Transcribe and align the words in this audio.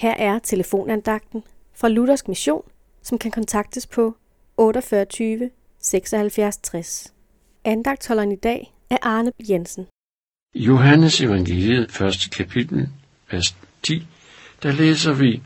Her 0.00 0.14
er 0.14 0.38
telefonandagten 0.38 1.42
fra 1.74 1.88
Luthersk 1.88 2.28
Mission, 2.28 2.62
som 3.02 3.18
kan 3.18 3.30
kontaktes 3.30 3.86
på 3.86 4.16
48 4.56 5.50
76 5.82 6.56
60. 6.56 7.12
Andagtholderen 7.64 8.32
i 8.32 8.36
dag 8.36 8.72
er 8.90 8.96
Arne 9.02 9.32
Jensen. 9.50 9.86
Johannes 10.54 11.20
evangeliet, 11.20 11.92
første 11.92 12.30
kapitel, 12.30 12.88
vers 13.30 13.56
10, 13.82 14.06
der 14.62 14.72
læser 14.72 15.12
vi, 15.12 15.42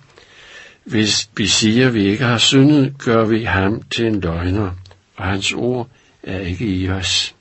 Hvis 0.84 1.30
vi 1.36 1.46
siger, 1.46 1.90
vi 1.90 2.06
ikke 2.06 2.24
har 2.24 2.38
syndet, 2.38 2.98
gør 2.98 3.24
vi 3.24 3.44
ham 3.44 3.82
til 3.82 4.06
en 4.06 4.20
løgner, 4.20 4.70
og 5.16 5.24
hans 5.24 5.52
ord 5.52 5.88
er 6.22 6.38
ikke 6.38 6.66
i 6.66 6.88
os. 6.88 7.34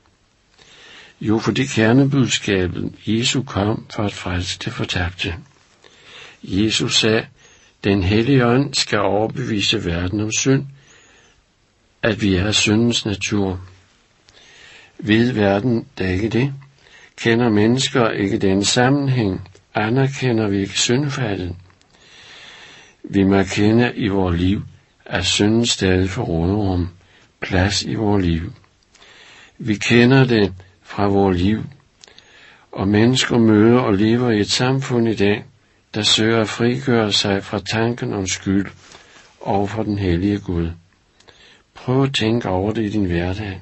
Jo, 1.21 1.39
for 1.39 1.52
det 1.52 1.70
kernebudskabet, 1.70 2.93
Jesu 3.05 3.43
kom 3.43 3.86
for 3.95 4.04
at 4.04 4.14
frelse 4.14 4.59
det 4.59 4.73
fortabte. 4.73 5.36
Jesus 6.44 7.00
sagde, 7.00 7.25
den 7.84 8.04
hellige 8.04 8.46
ånd 8.46 8.73
skal 8.73 9.00
overbevise 9.00 9.86
verden 9.86 10.20
om 10.20 10.32
synd, 10.32 10.66
at 12.02 12.21
vi 12.21 12.36
er 12.36 12.52
syndens 12.52 13.06
natur. 13.06 13.61
Ved 15.00 15.32
verden 15.32 15.88
da 16.00 16.11
ikke 16.11 16.29
det? 16.29 16.54
Kender 17.18 17.50
mennesker 17.50 18.10
ikke 18.10 18.38
den 18.38 18.64
sammenhæng? 18.64 19.50
Anerkender 19.75 20.47
vi 20.47 20.60
ikke 20.60 20.79
syndfaldet? 20.79 21.56
Vi 23.04 23.24
må 23.24 23.44
kende 23.44 23.94
i 23.96 24.07
vores 24.07 24.39
liv, 24.39 24.61
at 25.05 25.25
synden 25.25 25.66
stadig 25.66 26.10
får 26.10 26.24
råderum, 26.24 26.89
plads 27.41 27.83
i 27.83 27.94
vores 27.94 28.25
liv. 28.25 28.54
Vi 29.57 29.75
kender 29.75 30.25
det 30.25 30.54
fra 30.82 31.07
vores 31.07 31.38
liv, 31.38 31.64
og 32.72 32.88
mennesker 32.88 33.38
møder 33.38 33.80
og 33.80 33.94
lever 33.94 34.31
i 34.31 34.39
et 34.39 34.52
samfund 34.52 35.09
i 35.09 35.16
dag, 35.16 35.44
der 35.94 36.02
søger 36.02 36.42
at 36.42 36.50
frigøre 36.50 37.11
sig 37.14 37.44
fra 37.44 37.59
tanken 37.59 38.14
om 38.14 38.28
skyld 38.28 38.67
over 39.42 39.67
for 39.67 39.83
den 39.83 39.97
hellige 39.97 40.39
Gud. 40.39 40.72
Prøv 41.73 42.03
at 42.03 42.13
tænke 42.13 42.49
over 42.49 42.72
det 42.72 42.83
i 42.83 42.89
din 42.89 43.05
hverdag. 43.05 43.61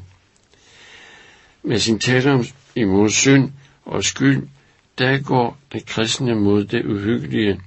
Med 1.64 1.80
sin 1.80 2.00
tale 2.00 2.46
imod 2.76 3.09
synd 3.09 3.52
og 3.86 4.04
skyld, 4.04 4.48
der 4.98 5.18
går 5.22 5.58
det 5.74 5.86
kristne 5.86 6.36
mod 6.36 6.66
det 6.66 6.86
uhyggelige 6.86 7.62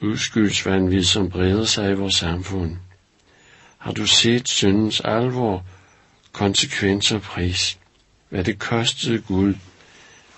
udskyldsvandvid, 0.00 1.04
som 1.04 1.30
breder 1.30 1.64
sig 1.64 1.90
i 1.90 1.94
vores 1.94 2.14
samfund. 2.14 2.76
Har 3.78 3.92
du 3.92 4.06
set 4.06 4.48
syndens 4.48 5.00
alvor, 5.00 5.64
konsekvenser 6.32 7.16
og 7.16 7.22
pris? 7.22 7.78
Hvad 8.28 8.44
det 8.44 8.58
kostede 8.58 9.20
Gud, 9.20 9.54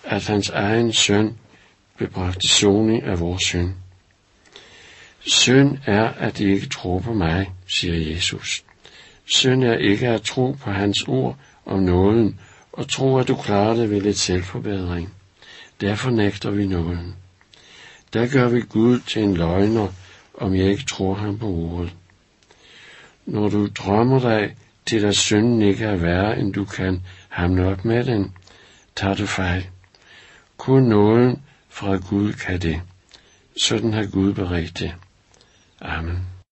at 0.04 0.26
hans 0.26 0.48
egen 0.50 0.92
søn 0.92 1.36
blev 2.00 2.10
bragt 2.10 2.44
i 2.44 2.48
soning 2.48 3.02
af 3.02 3.20
vores 3.20 3.42
synd. 3.42 3.70
Synd 5.20 5.78
er, 5.86 6.08
at 6.08 6.38
de 6.38 6.44
ikke 6.44 6.66
tror 6.66 6.98
på 6.98 7.12
mig, 7.12 7.52
siger 7.66 8.12
Jesus. 8.14 8.64
Synd 9.26 9.64
er 9.64 9.76
ikke 9.76 10.08
at 10.08 10.22
tro 10.22 10.52
på 10.52 10.70
hans 10.70 11.04
ord 11.08 11.36
om 11.66 11.80
nåden, 11.80 12.40
og 12.72 12.88
tro, 12.88 13.18
at 13.18 13.28
du 13.28 13.36
klarer 13.36 13.74
det 13.74 13.90
ved 13.90 14.00
lidt 14.00 14.18
selvforbedring. 14.18 15.14
Derfor 15.80 16.10
nægter 16.10 16.50
vi 16.50 16.66
nåden. 16.66 17.14
Der 18.12 18.26
gør 18.26 18.48
vi 18.48 18.60
Gud 18.60 19.00
til 19.00 19.22
en 19.22 19.36
løgner, 19.36 19.88
om 20.34 20.54
jeg 20.54 20.66
ikke 20.66 20.84
tror 20.84 21.14
ham 21.14 21.38
på 21.38 21.46
ordet. 21.46 21.94
Når 23.26 23.48
du 23.48 23.66
drømmer 23.66 24.20
dig 24.20 24.56
til, 24.86 25.04
at 25.04 25.16
synden 25.16 25.62
ikke 25.62 25.84
er 25.84 25.96
værre, 25.96 26.38
end 26.38 26.52
du 26.52 26.64
kan 26.64 27.02
hamle 27.28 27.66
op 27.66 27.84
med 27.84 28.04
den, 28.04 28.32
tager 28.96 29.14
du 29.14 29.26
fejl. 29.26 29.66
Kun 30.56 30.82
nåden 30.82 31.42
fra 31.70 31.96
Gud 31.96 32.32
kan 32.32 32.60
det. 32.60 32.80
Sådan 33.56 33.92
har 33.92 34.06
Gud 34.06 34.34
beredt 34.34 34.78
det. 34.78 34.94
Amen. 35.80 36.26